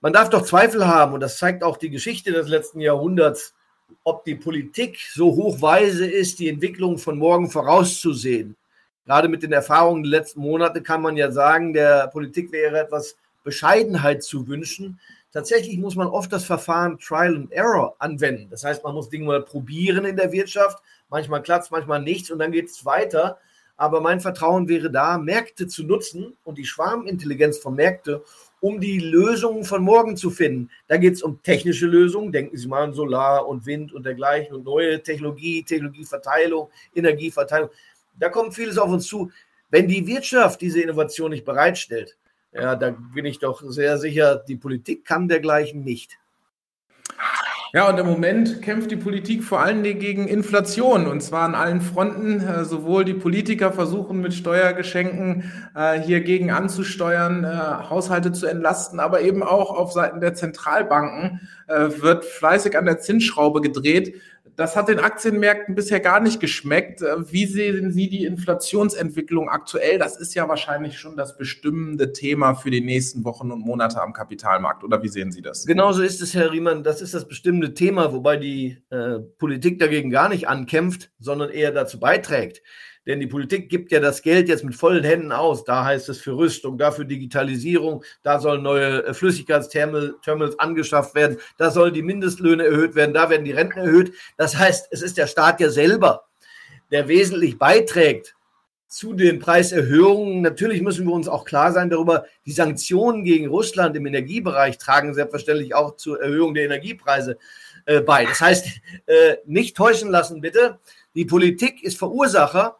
Man 0.00 0.12
darf 0.12 0.30
doch 0.30 0.42
Zweifel 0.42 0.86
haben, 0.86 1.14
und 1.14 1.20
das 1.20 1.38
zeigt 1.38 1.64
auch 1.64 1.76
die 1.76 1.90
Geschichte 1.90 2.30
des 2.32 2.48
letzten 2.48 2.80
Jahrhunderts, 2.80 3.54
ob 4.04 4.24
die 4.24 4.36
Politik 4.36 4.98
so 5.12 5.34
hochweise 5.34 6.06
ist, 6.06 6.38
die 6.38 6.48
Entwicklung 6.48 6.98
von 6.98 7.18
morgen 7.18 7.50
vorauszusehen. 7.50 8.56
Gerade 9.04 9.28
mit 9.28 9.42
den 9.42 9.52
Erfahrungen 9.52 10.04
der 10.04 10.10
letzten 10.10 10.40
Monate 10.40 10.80
kann 10.80 11.02
man 11.02 11.16
ja 11.16 11.32
sagen, 11.32 11.72
der 11.72 12.06
Politik 12.08 12.52
wäre 12.52 12.78
etwas 12.78 13.16
Bescheidenheit 13.42 14.22
zu 14.22 14.46
wünschen, 14.46 15.00
Tatsächlich 15.32 15.78
muss 15.78 15.96
man 15.96 16.08
oft 16.08 16.30
das 16.30 16.44
Verfahren 16.44 16.98
Trial 16.98 17.36
and 17.36 17.52
Error 17.52 17.96
anwenden. 17.98 18.48
Das 18.50 18.64
heißt, 18.64 18.84
man 18.84 18.94
muss 18.94 19.08
Dinge 19.08 19.24
mal 19.24 19.42
probieren 19.42 20.04
in 20.04 20.16
der 20.16 20.30
Wirtschaft. 20.30 20.82
Manchmal 21.08 21.42
klappt 21.42 21.64
es, 21.64 21.70
manchmal 21.70 22.02
nichts 22.02 22.30
und 22.30 22.38
dann 22.38 22.52
geht 22.52 22.68
es 22.68 22.84
weiter. 22.84 23.38
Aber 23.78 24.02
mein 24.02 24.20
Vertrauen 24.20 24.68
wäre 24.68 24.90
da, 24.90 25.16
Märkte 25.16 25.66
zu 25.66 25.84
nutzen 25.84 26.36
und 26.44 26.58
die 26.58 26.66
Schwarmintelligenz 26.66 27.56
von 27.56 27.74
Märkte, 27.74 28.22
um 28.60 28.78
die 28.78 28.98
Lösungen 28.98 29.64
von 29.64 29.82
morgen 29.82 30.18
zu 30.18 30.30
finden. 30.30 30.70
Da 30.86 30.98
geht 30.98 31.14
es 31.14 31.22
um 31.22 31.42
technische 31.42 31.86
Lösungen. 31.86 32.30
Denken 32.30 32.56
Sie 32.58 32.68
mal 32.68 32.84
an 32.84 32.92
Solar 32.92 33.48
und 33.48 33.64
Wind 33.64 33.94
und 33.94 34.04
dergleichen 34.04 34.54
und 34.54 34.64
neue 34.64 35.02
Technologie, 35.02 35.62
Technologieverteilung, 35.62 36.68
Energieverteilung. 36.94 37.70
Da 38.20 38.28
kommt 38.28 38.54
vieles 38.54 38.76
auf 38.76 38.90
uns 38.90 39.06
zu. 39.06 39.32
Wenn 39.70 39.88
die 39.88 40.06
Wirtschaft 40.06 40.60
diese 40.60 40.82
Innovation 40.82 41.30
nicht 41.30 41.46
bereitstellt, 41.46 42.18
ja, 42.52 42.76
da 42.76 42.90
bin 42.90 43.24
ich 43.24 43.38
doch 43.38 43.62
sehr 43.62 43.98
sicher, 43.98 44.36
die 44.36 44.56
Politik 44.56 45.04
kann 45.04 45.28
dergleichen 45.28 45.84
nicht. 45.84 46.18
Ja, 47.74 47.88
und 47.88 47.98
im 47.98 48.04
Moment 48.04 48.60
kämpft 48.60 48.90
die 48.90 48.96
Politik 48.96 49.42
vor 49.42 49.60
allen 49.60 49.82
Dingen 49.82 49.98
gegen 49.98 50.28
Inflation 50.28 51.06
und 51.06 51.22
zwar 51.22 51.44
an 51.44 51.54
allen 51.54 51.80
Fronten. 51.80 52.40
Äh, 52.40 52.66
sowohl 52.66 53.06
die 53.06 53.14
Politiker 53.14 53.72
versuchen 53.72 54.20
mit 54.20 54.34
Steuergeschenken 54.34 55.50
äh, 55.74 55.98
hier 55.98 56.20
gegen 56.20 56.50
anzusteuern, 56.50 57.44
äh, 57.44 57.88
Haushalte 57.88 58.30
zu 58.32 58.46
entlasten, 58.46 59.00
aber 59.00 59.22
eben 59.22 59.42
auch 59.42 59.70
auf 59.70 59.90
Seiten 59.92 60.20
der 60.20 60.34
Zentralbanken 60.34 61.48
wird 61.68 62.26
fleißig 62.26 62.76
an 62.76 62.84
der 62.84 62.98
Zinsschraube 62.98 63.62
gedreht. 63.62 64.20
Das 64.56 64.76
hat 64.76 64.88
den 64.88 64.98
Aktienmärkten 64.98 65.74
bisher 65.74 66.00
gar 66.00 66.20
nicht 66.20 66.38
geschmeckt. 66.38 67.00
Äh, 67.00 67.32
wie 67.32 67.46
sehen 67.46 67.90
Sie 67.90 68.08
die 68.08 68.24
Inflationsentwicklung 68.24 69.48
aktuell? 69.48 69.98
Das 69.98 70.16
ist 70.16 70.34
ja 70.34 70.48
wahrscheinlich 70.48 70.98
schon 70.98 71.16
das 71.16 71.36
bestimmende 71.36 72.12
Thema 72.12 72.54
für 72.54 72.70
die 72.70 72.82
nächsten 72.82 73.24
Wochen 73.24 73.50
und 73.50 73.60
Monate 73.60 74.02
am 74.02 74.12
Kapitalmarkt. 74.12 74.84
Oder 74.84 75.02
wie 75.02 75.08
sehen 75.08 75.32
Sie 75.32 75.42
das? 75.42 75.64
Genauso 75.64 76.02
ist 76.02 76.20
es, 76.20 76.34
Herr 76.34 76.52
Riemann. 76.52 76.84
Das 76.84 77.00
ist 77.00 77.14
das 77.14 77.26
bestimmende 77.26 77.74
Thema, 77.74 78.12
wobei 78.12 78.36
die 78.36 78.78
äh, 78.90 79.20
Politik 79.38 79.78
dagegen 79.78 80.10
gar 80.10 80.28
nicht 80.28 80.48
ankämpft, 80.48 81.10
sondern 81.18 81.50
eher 81.50 81.72
dazu 81.72 81.98
beiträgt. 81.98 82.62
Denn 83.06 83.18
die 83.18 83.26
Politik 83.26 83.68
gibt 83.68 83.90
ja 83.90 83.98
das 83.98 84.22
Geld 84.22 84.48
jetzt 84.48 84.62
mit 84.62 84.74
vollen 84.74 85.02
Händen 85.02 85.32
aus. 85.32 85.64
Da 85.64 85.84
heißt 85.84 86.08
es 86.08 86.20
für 86.20 86.36
Rüstung, 86.36 86.78
da 86.78 86.92
für 86.92 87.04
Digitalisierung, 87.04 88.04
da 88.22 88.38
sollen 88.38 88.62
neue 88.62 89.04
äh, 89.04 89.14
Flüssigkeitsterminals 89.14 90.58
angeschafft 90.58 91.14
werden, 91.14 91.38
da 91.58 91.70
sollen 91.70 91.94
die 91.94 92.02
Mindestlöhne 92.02 92.64
erhöht 92.64 92.94
werden, 92.94 93.12
da 93.12 93.28
werden 93.28 93.44
die 93.44 93.52
Renten 93.52 93.80
erhöht. 93.80 94.12
Das 94.36 94.56
heißt, 94.56 94.88
es 94.90 95.02
ist 95.02 95.18
der 95.18 95.26
Staat 95.26 95.60
ja 95.60 95.70
selber, 95.70 96.24
der 96.92 97.08
wesentlich 97.08 97.58
beiträgt 97.58 98.36
zu 98.86 99.14
den 99.14 99.38
Preiserhöhungen. 99.38 100.42
Natürlich 100.42 100.82
müssen 100.82 101.06
wir 101.06 101.14
uns 101.14 101.26
auch 101.26 101.44
klar 101.44 101.72
sein 101.72 101.90
darüber, 101.90 102.26
die 102.44 102.52
Sanktionen 102.52 103.24
gegen 103.24 103.48
Russland 103.48 103.96
im 103.96 104.06
Energiebereich 104.06 104.78
tragen 104.78 105.14
selbstverständlich 105.14 105.74
auch 105.74 105.96
zur 105.96 106.20
Erhöhung 106.20 106.54
der 106.54 106.66
Energiepreise 106.66 107.38
äh, 107.86 108.00
bei. 108.00 108.26
Das 108.26 108.40
heißt, 108.40 108.66
äh, 109.06 109.36
nicht 109.46 109.76
täuschen 109.76 110.10
lassen 110.10 110.40
bitte. 110.40 110.78
Die 111.14 111.24
Politik 111.24 111.82
ist 111.82 111.98
Verursacher 111.98 112.76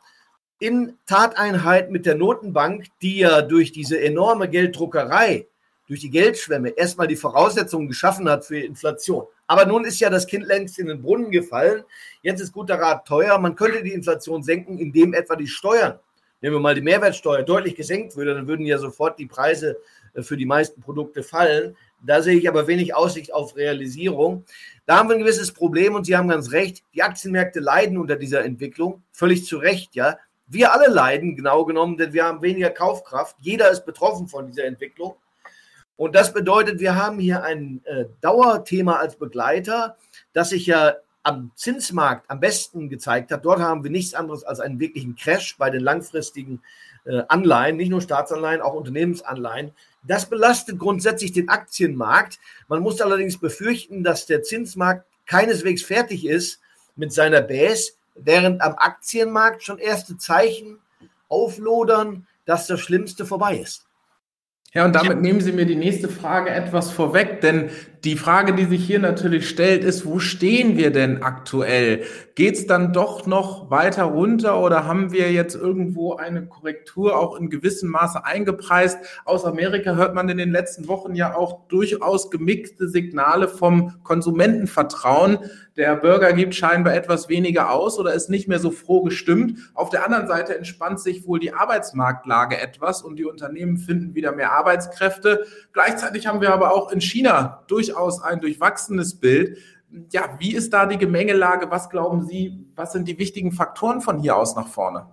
in 0.63 0.97
Tateinheit 1.07 1.91
mit 1.91 2.07
der 2.07 2.15
Notenbank, 2.15 2.87
die 3.03 3.19
ja 3.19 3.43
durch 3.43 3.73
diese 3.73 4.01
enorme 4.01 4.49
Gelddruckerei, 4.49 5.49
durch 5.89 5.99
die 5.99 6.11
Geldschwemme 6.11 6.69
erstmal 6.69 7.09
die 7.09 7.17
Voraussetzungen 7.17 7.89
geschaffen 7.89 8.29
hat 8.29 8.45
für 8.45 8.61
Inflation. 8.61 9.25
Aber 9.49 9.67
nun 9.67 9.85
ist 9.85 9.99
ja 9.99 10.09
das 10.09 10.25
Kind 10.25 10.47
längst 10.47 10.79
in 10.79 10.87
den 10.87 11.03
Brunnen 11.03 11.33
gefallen. 11.33 11.83
Jetzt 12.23 12.41
ist 12.41 12.53
guter 12.53 12.77
Rat 12.77 13.09
teuer. 13.09 13.37
Man 13.39 13.57
könnte 13.57 13.83
die 13.83 13.93
Inflation 13.93 14.45
senken, 14.45 14.79
indem 14.79 15.15
etwa 15.15 15.35
die 15.35 15.49
Steuern, 15.49 15.99
nehmen 16.41 16.55
wir 16.55 16.61
mal 16.61 16.77
die 16.77 16.81
Mehrwertsteuer, 16.81 17.43
deutlich 17.43 17.75
gesenkt 17.75 18.15
würde, 18.15 18.33
dann 18.33 18.47
würden 18.47 18.65
ja 18.65 18.79
sofort 18.79 19.19
die 19.19 19.27
Preise 19.27 19.79
äh, 20.15 20.23
für 20.23 20.37
die 20.37 20.47
meisten 20.47 20.81
Produkte 20.81 21.25
fallen. 21.25 21.77
Da 22.07 22.23
sehe 22.23 22.37
ich 22.37 22.49
aber 22.49 22.69
wenig 22.69 22.95
Aussicht 22.95 23.35
auf 23.35 23.57
Realisierung. 23.57 24.45
Da 24.87 24.97
haben 24.97 25.09
wir 25.09 25.17
ein 25.17 25.23
gewisses 25.23 25.51
Problem 25.51 25.97
und 25.97 26.05
Sie 26.05 26.17
haben 26.17 26.29
ganz 26.29 26.53
recht. 26.53 26.85
Die 26.95 27.03
Aktienmärkte 27.03 27.59
leiden 27.59 27.99
unter 27.99 28.15
dieser 28.15 28.45
Entwicklung. 28.45 29.03
Völlig 29.11 29.45
zu 29.45 29.57
Recht, 29.57 29.97
ja. 29.97 30.19
Wir 30.53 30.75
alle 30.75 30.93
leiden 30.93 31.35
genau 31.35 31.65
genommen, 31.65 31.97
denn 31.97 32.13
wir 32.13 32.25
haben 32.25 32.43
weniger 32.43 32.69
Kaufkraft. 32.69 33.37
Jeder 33.41 33.71
ist 33.71 33.87
betroffen 33.87 34.29
von 34.29 34.47
dieser 34.47 34.65
Entwicklung. 34.65 35.17
Und 35.97 36.15
das 36.15 36.35
bedeutet, 36.35 36.79
wir 36.79 36.95
haben 36.95 37.19
hier 37.19 37.43
ein 37.43 37.81
äh, 37.85 38.05
Dauerthema 38.21 38.97
als 38.97 39.17
Begleiter, 39.17 39.97
das 40.35 40.51
sich 40.51 40.67
ja 40.67 40.95
am 41.23 41.53
Zinsmarkt 41.55 42.31
am 42.31 42.41
besten 42.41 42.91
gezeigt 42.91 43.31
hat. 43.31 43.47
Dort 43.47 43.61
haben 43.61 43.83
wir 43.83 43.91
nichts 43.91 44.13
anderes 44.13 44.45
als 44.45 44.61
einen 44.61 44.79
wirklichen 44.79 45.17
Crash 45.17 45.57
bei 45.57 45.71
den 45.71 45.81
langfristigen 45.81 46.61
äh, 47.07 47.23
Anleihen, 47.29 47.77
nicht 47.77 47.89
nur 47.89 48.03
Staatsanleihen, 48.03 48.61
auch 48.61 48.75
Unternehmensanleihen. 48.75 49.73
Das 50.07 50.29
belastet 50.29 50.79
grundsätzlich 50.79 51.33
den 51.33 51.49
Aktienmarkt. 51.49 52.39
Man 52.69 52.83
muss 52.83 53.01
allerdings 53.01 53.39
befürchten, 53.39 54.05
dass 54.05 54.27
der 54.27 54.43
Zinsmarkt 54.43 55.07
keineswegs 55.25 55.83
fertig 55.83 56.27
ist 56.27 56.61
mit 56.95 57.13
seiner 57.13 57.41
Base, 57.41 57.93
während 58.15 58.61
am 58.63 58.75
Aktienmarkt 58.77 59.63
schon 59.63 59.79
erste 59.79 60.17
Zeichen 60.17 60.79
auflodern, 61.29 62.27
dass 62.45 62.67
das 62.67 62.81
Schlimmste 62.81 63.25
vorbei 63.25 63.57
ist. 63.57 63.87
Ja, 64.75 64.85
und 64.85 64.95
damit 64.95 65.21
nehmen 65.21 65.41
Sie 65.41 65.53
mir 65.53 65.67
die 65.67 65.77
nächste 65.77 66.09
Frage 66.09 66.51
etwas 66.51 66.91
vorweg, 66.91 67.41
denn 67.43 67.71
die 68.05 68.17
Frage, 68.17 68.53
die 68.53 68.65
sich 68.65 68.85
hier 68.85 68.99
natürlich 68.99 69.49
stellt, 69.49 69.85
ist, 69.85 70.05
wo 70.05 70.19
stehen 70.19 70.77
wir 70.77 70.91
denn 70.91 71.23
aktuell? 71.23 72.03
Geht 72.35 72.57
es 72.57 72.67
dann 72.67 72.93
doch 72.93 73.27
noch 73.27 73.71
weiter 73.71 74.05
runter 74.05 74.61
oder 74.61 74.87
haben 74.87 75.13
wir 75.13 75.31
jetzt 75.31 75.55
irgendwo 75.55 76.17
eine 76.17 76.47
Korrektur 76.47 77.17
auch 77.17 77.37
in 77.37 77.49
gewissem 77.49 77.91
Maße 77.91 78.25
eingepreist? 78.25 78.99
Aus 79.25 79.45
Amerika 79.45 79.95
hört 79.95 80.17
man 80.17 80.29
in 80.29 80.39
den 80.39 80.51
letzten 80.51 80.89
Wochen 80.89 81.15
ja 81.15 81.37
auch 81.37 81.69
durchaus 81.69 82.31
gemixte 82.31 82.89
Signale 82.89 83.47
vom 83.47 83.95
Konsumentenvertrauen. 84.03 85.39
Der 85.77 85.95
Bürger 85.97 86.33
gibt 86.33 86.55
scheinbar 86.55 86.95
etwas 86.95 87.29
weniger 87.29 87.71
aus 87.71 87.99
oder 87.99 88.13
ist 88.13 88.29
nicht 88.29 88.49
mehr 88.49 88.59
so 88.59 88.71
froh 88.71 89.03
gestimmt. 89.03 89.59
Auf 89.75 89.91
der 89.91 90.05
anderen 90.05 90.27
Seite 90.27 90.57
entspannt 90.57 91.01
sich 91.01 91.27
wohl 91.27 91.39
die 91.39 91.55
Arbeitsmarktlage 91.55 92.61
etwas 92.61 93.03
und 93.03 93.17
die 93.17 93.25
Unternehmen 93.25 93.79
finden 93.79 94.15
wieder 94.15 94.33
mehr 94.33 94.53
Arbeitskräfte. 94.53 95.47
Gleichzeitig 95.73 96.27
haben 96.27 96.41
wir 96.41 96.53
aber 96.53 96.75
auch 96.75 96.91
in 96.91 97.01
China 97.01 97.63
durchaus 97.69 97.92
durchaus 97.93 98.23
ein 98.23 98.41
durchwachsenes 98.41 99.19
Bild. 99.19 99.59
Ja, 100.11 100.37
wie 100.39 100.55
ist 100.55 100.73
da 100.73 100.87
die 100.87 100.99
Gemengelage? 100.99 101.71
Was 101.71 101.91
glauben 101.91 102.27
Sie, 102.27 102.67
was 102.75 102.93
sind 102.93 103.07
die 103.07 103.19
wichtigen 103.19 103.53
Faktoren 103.53 104.01
von 104.01 104.19
hier 104.19 104.37
aus 104.37 104.57
nach 104.57 104.69
vorne? 104.69 105.07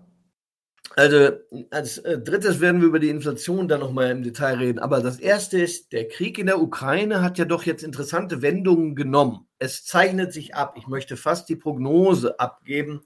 Also 0.95 1.31
als 1.69 1.99
äh, 1.99 2.17
drittes 2.17 2.59
werden 2.59 2.81
wir 2.81 2.87
über 2.87 2.99
die 2.99 3.09
Inflation 3.09 3.67
dann 3.67 3.81
nochmal 3.81 4.09
im 4.09 4.23
Detail 4.23 4.57
reden. 4.57 4.79
Aber 4.79 5.01
das 5.01 5.19
Erste 5.19 5.61
ist, 5.61 5.91
der 5.91 6.07
Krieg 6.07 6.39
in 6.39 6.47
der 6.47 6.61
Ukraine 6.61 7.21
hat 7.21 7.37
ja 7.37 7.45
doch 7.45 7.63
jetzt 7.63 7.83
interessante 7.83 8.41
Wendungen 8.41 8.95
genommen. 8.95 9.45
Es 9.59 9.85
zeichnet 9.85 10.33
sich 10.33 10.55
ab, 10.55 10.75
ich 10.77 10.87
möchte 10.87 11.15
fast 11.15 11.47
die 11.49 11.55
Prognose 11.55 12.39
abgeben, 12.39 13.01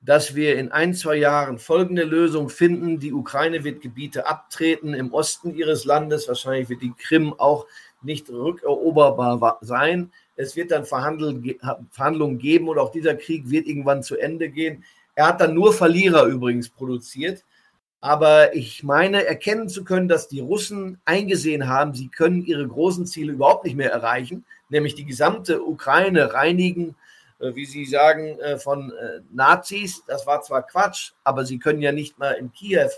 dass 0.00 0.34
wir 0.34 0.56
in 0.56 0.72
ein, 0.72 0.94
zwei 0.94 1.16
Jahren 1.16 1.58
folgende 1.58 2.04
Lösung 2.04 2.48
finden. 2.48 3.00
Die 3.00 3.12
Ukraine 3.12 3.64
wird 3.64 3.82
Gebiete 3.82 4.26
abtreten 4.26 4.94
im 4.94 5.12
Osten 5.12 5.54
ihres 5.54 5.84
Landes. 5.84 6.26
Wahrscheinlich 6.26 6.70
wird 6.70 6.82
die 6.82 6.94
Krim 6.96 7.34
auch 7.34 7.66
nicht 8.02 8.28
rückeroberbar 8.30 9.58
sein. 9.60 10.10
Es 10.36 10.56
wird 10.56 10.70
dann 10.70 10.84
Verhandlungen 10.84 12.38
geben 12.38 12.68
und 12.68 12.78
auch 12.78 12.90
dieser 12.90 13.14
Krieg 13.14 13.50
wird 13.50 13.66
irgendwann 13.66 14.02
zu 14.02 14.16
Ende 14.16 14.48
gehen. 14.48 14.84
Er 15.14 15.26
hat 15.26 15.40
dann 15.40 15.54
nur 15.54 15.72
Verlierer 15.72 16.24
übrigens 16.24 16.70
produziert. 16.70 17.44
Aber 18.00 18.54
ich 18.54 18.82
meine, 18.82 19.26
erkennen 19.26 19.68
zu 19.68 19.84
können, 19.84 20.08
dass 20.08 20.26
die 20.26 20.40
Russen 20.40 20.98
eingesehen 21.04 21.68
haben, 21.68 21.92
sie 21.92 22.08
können 22.08 22.42
ihre 22.42 22.66
großen 22.66 23.06
Ziele 23.06 23.32
überhaupt 23.32 23.64
nicht 23.64 23.76
mehr 23.76 23.92
erreichen, 23.92 24.46
nämlich 24.70 24.94
die 24.94 25.04
gesamte 25.04 25.62
Ukraine 25.62 26.32
reinigen, 26.32 26.96
äh, 27.40 27.54
wie 27.54 27.66
Sie 27.66 27.84
sagen, 27.84 28.38
äh, 28.38 28.58
von 28.58 28.90
äh, 28.92 29.20
Nazis. 29.32 30.02
Das 30.06 30.26
war 30.26 30.40
zwar 30.40 30.62
Quatsch, 30.66 31.12
aber 31.24 31.44
sie 31.44 31.58
können 31.58 31.82
ja 31.82 31.92
nicht 31.92 32.18
mal 32.18 32.32
in 32.32 32.52
Kiew 32.52 32.88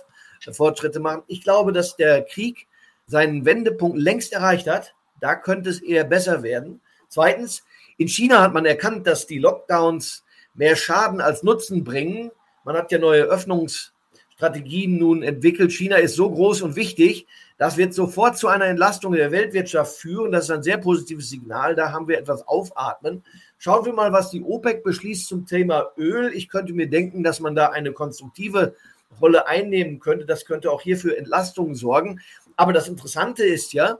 Fortschritte 0.50 0.98
machen. 0.98 1.22
Ich 1.28 1.42
glaube, 1.42 1.72
dass 1.72 1.96
der 1.96 2.22
Krieg 2.22 2.66
seinen 3.06 3.44
Wendepunkt 3.44 3.98
längst 3.98 4.32
erreicht 4.32 4.68
hat. 4.68 4.94
Da 5.20 5.34
könnte 5.34 5.70
es 5.70 5.80
eher 5.80 6.04
besser 6.04 6.42
werden. 6.42 6.80
Zweitens, 7.08 7.62
in 7.98 8.08
China 8.08 8.40
hat 8.42 8.54
man 8.54 8.64
erkannt, 8.64 9.06
dass 9.06 9.26
die 9.26 9.38
Lockdowns 9.38 10.24
mehr 10.54 10.76
Schaden 10.76 11.20
als 11.20 11.42
Nutzen 11.42 11.84
bringen. 11.84 12.30
Man 12.64 12.76
hat 12.76 12.90
ja 12.92 12.98
neue 12.98 13.24
Öffnungsstrategien 13.24 14.98
nun 14.98 15.22
entwickelt. 15.22 15.72
China 15.72 15.96
ist 15.96 16.16
so 16.16 16.30
groß 16.30 16.62
und 16.62 16.76
wichtig, 16.76 17.26
das 17.58 17.76
wird 17.76 17.94
sofort 17.94 18.36
zu 18.36 18.48
einer 18.48 18.64
Entlastung 18.64 19.12
der 19.12 19.30
Weltwirtschaft 19.30 19.96
führen. 19.96 20.32
Das 20.32 20.44
ist 20.44 20.50
ein 20.50 20.64
sehr 20.64 20.78
positives 20.78 21.30
Signal. 21.30 21.76
Da 21.76 21.92
haben 21.92 22.08
wir 22.08 22.18
etwas 22.18 22.46
aufatmen. 22.48 23.22
Schauen 23.58 23.84
wir 23.84 23.92
mal, 23.92 24.12
was 24.12 24.30
die 24.30 24.42
OPEC 24.42 24.82
beschließt 24.82 25.28
zum 25.28 25.46
Thema 25.46 25.92
Öl. 25.96 26.32
Ich 26.34 26.48
könnte 26.48 26.72
mir 26.72 26.90
denken, 26.90 27.22
dass 27.22 27.38
man 27.38 27.54
da 27.54 27.68
eine 27.68 27.92
konstruktive 27.92 28.74
Rolle 29.20 29.46
einnehmen 29.46 30.00
könnte. 30.00 30.26
Das 30.26 30.44
könnte 30.44 30.70
auch 30.70 30.82
hier 30.82 30.96
für 30.96 31.16
Entlastungen 31.16 31.74
sorgen. 31.74 32.20
Aber 32.56 32.72
das 32.72 32.88
Interessante 32.88 33.44
ist 33.44 33.72
ja, 33.72 33.98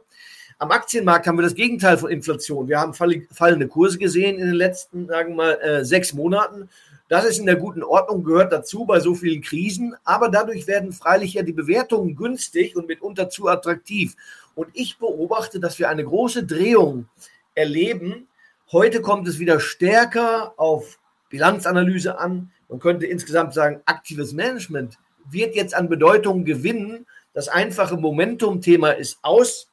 am 0.59 0.71
Aktienmarkt 0.71 1.27
haben 1.27 1.39
wir 1.39 1.43
das 1.43 1.55
Gegenteil 1.55 1.99
von 1.99 2.11
Inflation. 2.11 2.69
Wir 2.69 2.79
haben 2.79 2.95
fallende 2.95 3.69
Kurse 3.69 3.99
gesehen 3.99 4.39
in 4.39 4.47
den 4.47 4.55
letzten, 4.55 5.09
sagen 5.09 5.31
wir 5.31 5.37
mal, 5.37 5.61
äh, 5.61 5.85
sechs 5.85 6.13
Monaten. 6.13 6.69
Das 7.09 7.25
ist 7.25 7.39
in 7.39 7.47
der 7.47 7.57
guten 7.57 7.83
Ordnung, 7.83 8.23
gehört 8.23 8.53
dazu 8.53 8.85
bei 8.85 9.01
so 9.01 9.15
vielen 9.15 9.43
Krisen. 9.43 9.97
Aber 10.05 10.29
dadurch 10.29 10.67
werden 10.67 10.93
freilich 10.93 11.35
ja 11.35 11.43
die 11.43 11.53
Bewertungen 11.53 12.15
günstig 12.15 12.77
und 12.77 12.87
mitunter 12.87 13.29
zu 13.29 13.49
attraktiv. 13.49 14.15
Und 14.55 14.69
ich 14.73 14.99
beobachte, 14.99 15.59
dass 15.59 15.79
wir 15.79 15.89
eine 15.89 16.05
große 16.05 16.45
Drehung 16.45 17.07
erleben. 17.55 18.29
Heute 18.71 19.03
kommt 19.03 19.27
es 19.29 19.39
wieder 19.39 19.61
stärker 19.61 20.55
auf 20.57 20.99
Bilanzanalyse 21.29 22.19
an. 22.19 22.53
Man 22.73 22.81
könnte 22.81 23.05
insgesamt 23.05 23.53
sagen, 23.53 23.83
aktives 23.85 24.33
Management 24.33 24.99
wird 25.31 25.55
jetzt 25.55 25.75
an 25.75 25.91
Bedeutung 25.91 26.45
gewinnen 26.45 27.07
das 27.35 27.49
einfache 27.49 27.97
Momentum-Thema 27.97 28.91
ist 28.93 29.19
aus 29.23 29.69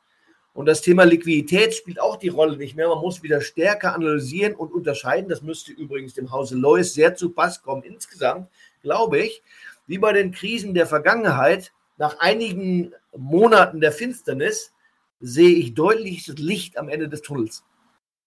und 0.54 0.66
das 0.66 0.82
Thema 0.82 1.04
Liquidität 1.04 1.74
spielt 1.74 2.00
auch 2.00 2.18
die 2.18 2.30
Rolle 2.30 2.58
nicht 2.58 2.76
mehr. 2.76 2.88
Man 2.88 3.00
muss 3.00 3.24
wieder 3.24 3.42
stärker 3.42 3.96
analysieren 3.96 4.56
und 4.56 4.74
unterscheiden. 4.74 5.30
Das 5.30 5.42
müsste 5.42 5.72
übrigens 5.72 6.14
dem 6.14 6.32
Hause 6.32 6.56
Lois 6.56 6.94
sehr 6.94 7.16
zu 7.16 7.30
Pass 7.30 7.62
kommen. 7.62 7.84
Insgesamt 7.84 8.50
glaube 8.82 9.20
ich, 9.20 9.42
wie 9.88 9.98
bei 9.98 10.14
den 10.14 10.32
Krisen 10.32 10.74
der 10.74 10.88
Vergangenheit, 10.88 11.72
nach 11.98 12.20
einigen 12.20 12.94
Monaten 13.16 13.82
der 13.82 13.92
Finsternis 13.92 14.72
sehe 15.20 15.56
ich 15.56 15.74
deutliches 15.74 16.38
Licht 16.38 16.78
am 16.78 16.88
Ende 16.88 17.10
des 17.10 17.22
Tunnels. 17.22 17.64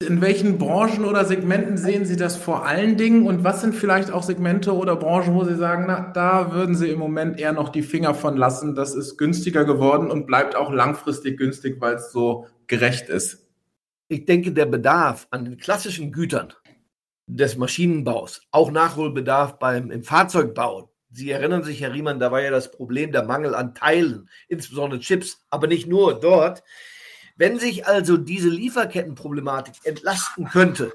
In 0.03 0.21
welchen 0.21 0.59
Branchen 0.59 1.05
oder 1.05 1.25
Segmenten 1.25 1.77
sehen 1.77 2.05
Sie 2.05 2.17
das 2.17 2.37
vor 2.37 2.67
allen 2.67 2.97
Dingen? 2.97 3.27
Und 3.27 3.45
was 3.45 3.61
sind 3.61 3.75
vielleicht 3.75 4.11
auch 4.11 4.23
Segmente 4.23 4.75
oder 4.75 4.97
Branchen, 4.97 5.35
wo 5.35 5.45
Sie 5.45 5.57
sagen, 5.57 5.85
na, 5.87 6.11
da 6.13 6.53
würden 6.53 6.75
Sie 6.75 6.91
im 6.91 6.99
Moment 6.99 7.39
eher 7.39 7.53
noch 7.53 7.71
die 7.71 7.83
Finger 7.83 8.15
von 8.15 8.37
lassen? 8.37 8.75
Das 8.75 8.95
ist 8.95 9.17
günstiger 9.17 9.65
geworden 9.65 10.11
und 10.11 10.27
bleibt 10.27 10.57
auch 10.57 10.73
langfristig 10.73 11.39
günstig, 11.39 11.81
weil 11.81 11.95
es 11.95 12.13
so 12.13 12.47
gerecht 12.67 13.09
ist. 13.09 13.49
Ich 14.09 14.25
denke, 14.27 14.53
der 14.53 14.67
Bedarf 14.67 15.27
an 15.31 15.45
den 15.45 15.57
klassischen 15.57 16.13
Gütern 16.13 16.53
des 17.27 17.57
Maschinenbaus, 17.57 18.43
auch 18.51 18.71
Nachholbedarf 18.71 19.59
beim 19.59 19.91
im 19.91 20.05
Fahrzeugbau. 20.05 20.93
Sie 21.11 21.31
erinnern 21.31 21.63
sich, 21.63 21.81
Herr 21.81 21.93
Riemann, 21.93 22.19
da 22.19 22.33
war 22.33 22.43
ja 22.43 22.51
das 22.51 22.71
Problem 22.71 23.13
der 23.13 23.25
Mangel 23.25 23.55
an 23.55 23.75
Teilen, 23.75 24.29
insbesondere 24.49 25.01
Chips, 25.01 25.45
aber 25.51 25.67
nicht 25.67 25.87
nur 25.87 26.19
dort. 26.19 26.63
Wenn 27.37 27.59
sich 27.59 27.87
also 27.87 28.17
diese 28.17 28.49
Lieferkettenproblematik 28.49 29.75
entlasten 29.85 30.47
könnte, 30.47 30.93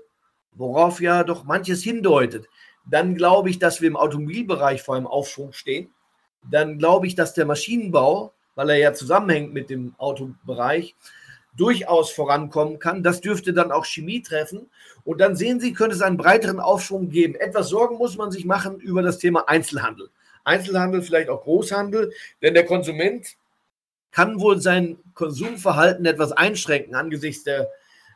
worauf 0.51 1.01
ja 1.01 1.23
doch 1.23 1.43
manches 1.43 1.83
hindeutet, 1.83 2.47
dann 2.89 3.15
glaube 3.15 3.49
ich, 3.49 3.59
dass 3.59 3.81
wir 3.81 3.87
im 3.87 3.97
Automobilbereich 3.97 4.81
vor 4.81 4.95
einem 4.95 5.07
Aufschwung 5.07 5.51
stehen. 5.53 5.93
Dann 6.49 6.77
glaube 6.77 7.07
ich, 7.07 7.15
dass 7.15 7.33
der 7.33 7.45
Maschinenbau, 7.45 8.33
weil 8.55 8.69
er 8.69 8.77
ja 8.77 8.93
zusammenhängt 8.93 9.53
mit 9.53 9.69
dem 9.69 9.95
Autobereich, 9.97 10.95
durchaus 11.55 12.11
vorankommen 12.11 12.79
kann. 12.79 13.03
Das 13.03 13.19
dürfte 13.19 13.51
dann 13.51 13.71
auch 13.71 13.85
Chemie 13.85 14.21
treffen. 14.21 14.69
Und 15.03 15.19
dann 15.19 15.35
sehen 15.35 15.59
Sie, 15.59 15.73
könnte 15.73 15.95
es 15.95 16.01
einen 16.01 16.17
breiteren 16.17 16.59
Aufschwung 16.59 17.09
geben. 17.09 17.35
Etwas 17.35 17.69
Sorgen 17.69 17.97
muss 17.97 18.15
man 18.15 18.31
sich 18.31 18.45
machen 18.45 18.79
über 18.79 19.01
das 19.01 19.17
Thema 19.17 19.49
Einzelhandel. 19.49 20.09
Einzelhandel, 20.43 21.01
vielleicht 21.01 21.29
auch 21.29 21.43
Großhandel, 21.43 22.13
denn 22.41 22.53
der 22.53 22.65
Konsument 22.65 23.35
kann 24.17 24.39
wohl 24.39 24.59
sein 24.59 24.97
Konsumverhalten 25.13 26.03
etwas 26.07 26.31
einschränken 26.31 26.95
angesichts 26.95 27.43
der 27.43 27.69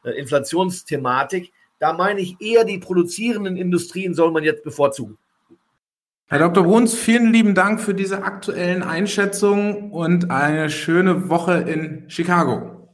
äh, 0.03 0.09
Inflationsthematik. 0.09 1.53
Da 1.77 1.93
meine 1.93 2.21
ich 2.21 2.37
eher, 2.41 2.65
die 2.65 2.79
produzierenden 2.79 3.55
Industrien 3.55 4.15
soll 4.15 4.31
man 4.31 4.43
jetzt 4.43 4.63
bevorzugen. 4.63 5.19
Herr 6.25 6.39
Dr. 6.39 6.63
Bruns, 6.63 6.95
vielen 6.95 7.31
lieben 7.31 7.53
Dank 7.53 7.79
für 7.79 7.93
diese 7.93 8.23
aktuellen 8.23 8.81
Einschätzungen 8.81 9.91
und 9.91 10.31
eine 10.31 10.71
schöne 10.71 11.29
Woche 11.29 11.57
in 11.57 12.09
Chicago. 12.09 12.89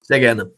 Sehr 0.00 0.18
gerne. 0.18 0.50